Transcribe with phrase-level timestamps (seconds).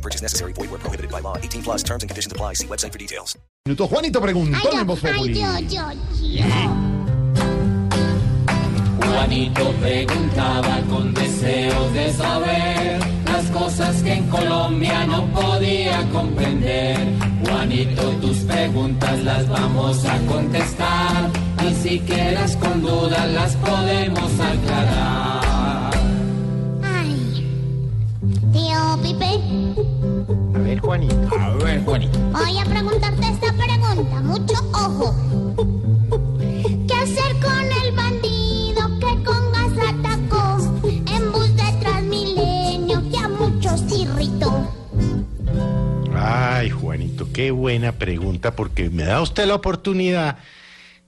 [0.00, 0.52] No purchase necessary.
[0.54, 1.36] Void where prohibited by law.
[1.36, 2.54] 18 plus terms and conditions apply.
[2.54, 3.36] See website for details.
[3.66, 5.34] Minuto Juanito preguntó en Voz Populi.
[8.98, 16.96] Juanito preguntaba con deseos de saber las cosas que en Colombia no podía comprender.
[17.44, 21.30] Juanito, tus preguntas las vamos a contestar
[21.68, 25.29] y si quieres con dudas las podemos aclarar.
[46.60, 50.36] Ay, Juanito, qué buena pregunta porque me da usted la oportunidad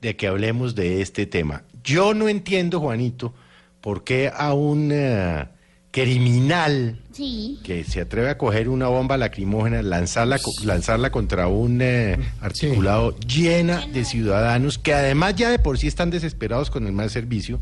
[0.01, 1.65] de que hablemos de este tema.
[1.85, 3.35] Yo no entiendo, Juanito,
[3.83, 5.45] por qué a un eh,
[5.91, 7.61] criminal Sí.
[7.65, 13.15] que se atreve a coger una bomba lacrimógena, lanzarla, co- lanzarla contra un eh, articulado
[13.21, 17.61] llena de ciudadanos que además ya de por sí están desesperados con el mal servicio,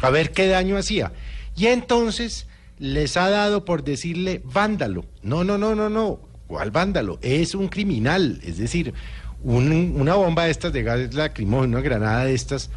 [0.00, 1.12] a ver qué daño hacía.
[1.54, 2.46] Y entonces
[2.78, 5.04] les ha dado por decirle vándalo.
[5.22, 6.20] No, no, no, no, no.
[6.46, 7.18] ¿Cuál vándalo?
[7.22, 8.40] Es un criminal.
[8.44, 8.94] Es decir,
[9.42, 12.70] un- una bomba de estas de gas lacrimógeno, una granada de estas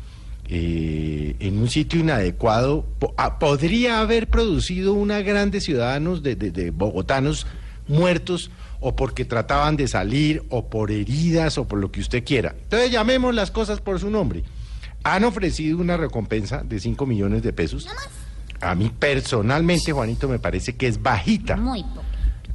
[0.51, 6.35] eh, en un sitio inadecuado po- ah, podría haber producido una gran de ciudadanos de,
[6.35, 7.45] de- de bogotanos
[7.87, 12.55] muertos o porque trataban de salir o por heridas o por lo que usted quiera.
[12.63, 14.43] Entonces llamemos las cosas por su nombre.
[15.03, 17.87] Han ofrecido una recompensa de 5 millones de pesos.
[18.59, 22.03] A mí personalmente, Juanito, me parece que es bajita Muy poco.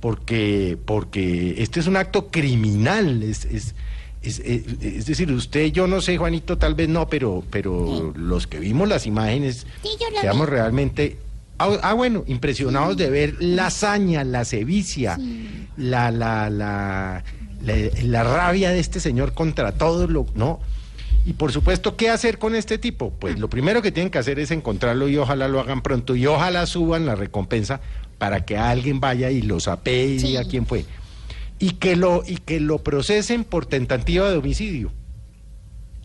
[0.08, 3.74] Porque, porque este es un acto criminal, es, es,
[4.20, 8.46] es, es- es decir, usted, yo no sé, Juanito, tal vez no, pero, pero los
[8.46, 9.88] que vimos las imágenes, Sí,
[10.20, 10.52] quedamos vi.
[10.56, 11.16] realmente,
[11.58, 15.18] ah, ah, bueno, impresionados de ver la hazaña, la sevicia,
[15.78, 17.24] la, la, la,
[17.62, 20.60] la, la rabia de este señor contra todo lo, ¿no?
[21.26, 23.10] Y por supuesto, ¿qué hacer con este tipo?
[23.18, 26.26] Pues lo primero que tienen que hacer es encontrarlo y ojalá lo hagan pronto y
[26.26, 27.80] ojalá suban la recompensa
[28.18, 30.26] para que alguien vaya y lo sapee y Sí.
[30.28, 30.84] diga quién fue.
[31.58, 34.92] Y que lo, y que lo procesen por tentativa de homicidio.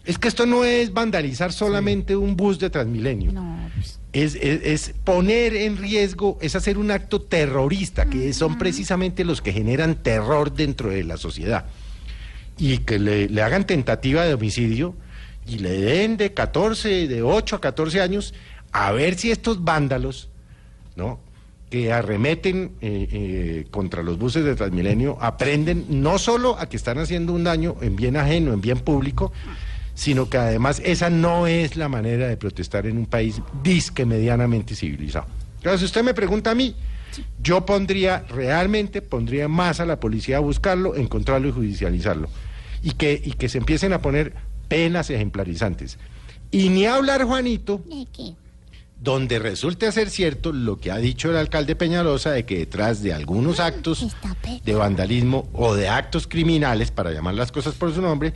[0.06, 3.32] Es que esto no es vandalizar solamente un bus de Transmilenio.
[3.34, 8.58] No, pues, Es, es- es poner en riesgo, es hacer un acto terrorista, que son
[8.58, 11.66] precisamente los que generan terror dentro de la sociedad.
[12.58, 14.96] Y que le, le hagan tentativa de homicidio
[15.50, 18.34] y le den de 14, de 8 a 14 años,
[18.72, 20.30] a ver si estos vándalos,
[20.96, 21.20] ¿no?
[21.70, 26.98] que arremeten eh, eh, contra los buses de Transmilenio aprenden no solo a que están
[26.98, 29.32] haciendo un daño en bien ajeno, en bien público,
[29.94, 34.76] sino que además esa no es la manera de protestar en un país disque medianamente
[34.76, 35.28] civilizado.
[35.58, 36.76] Entonces, si usted me pregunta a mí,
[37.42, 42.30] yo pondría, realmente pondría más a la policía a buscarlo, encontrarlo y judicializarlo.
[42.82, 44.34] Y que, y que se empiecen a poner
[44.70, 45.98] penas ejemplarizantes.
[46.52, 48.36] Y ni hablar, Juanito, ¿de qué?
[49.02, 53.14] donde resulte ser cierto lo que ha dicho el alcalde Peñalosa de que detrás de
[53.14, 57.94] algunos actos Está pe- de vandalismo o de actos criminales, para llamar las cosas por
[57.94, 58.34] su nombre,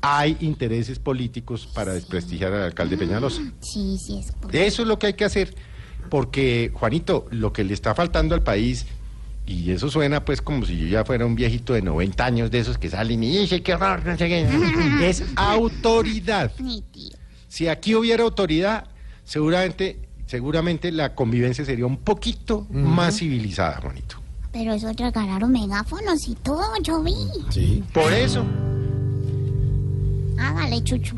[0.00, 3.42] hay intereses políticos para desprestigiar al alcalde Peñalosa.
[3.60, 5.54] Sí, sí, es por- Eso es lo que hay que hacer,
[6.08, 8.86] porque Juanito, lo que le está faltando al país,
[9.46, 12.58] y eso suena pues como si yo ya fuera un viejito de 90 años de
[12.58, 14.46] esos que salen y dice qué horror, no sé qué",
[15.08, 16.52] es autoridad.
[17.48, 18.88] Si aquí hubiera autoridad,
[19.24, 24.16] seguramente, seguramente la convivencia sería un poquito más civilizada, Juanito.
[24.52, 27.14] Pero eso regalaron megáfonos y todo, yo vi.
[27.92, 28.44] Por eso.
[30.38, 31.16] Hágale, chuchu.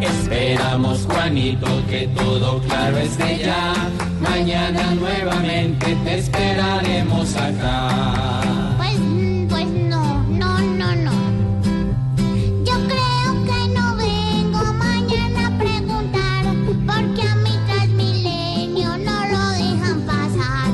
[0.00, 3.74] Esperamos, Juanito, que todo claro esté ya.
[4.42, 8.74] Mañana nuevamente te esperaremos acá.
[8.76, 8.98] Pues,
[9.48, 11.12] pues no, no, no, no.
[12.64, 16.44] Yo creo que no vengo mañana a preguntar
[16.84, 20.72] porque a mi Transmilenio no lo dejan pasar.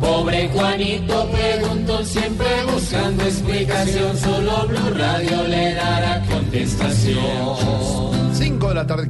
[0.00, 4.16] Pobre Juanito preguntó siempre buscando explicación.
[4.16, 7.20] Solo Blue Radio le dará contestación.
[8.32, 9.08] 5 de la tarde.